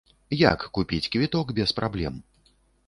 [0.51, 2.13] Як купіць квіток без праблем?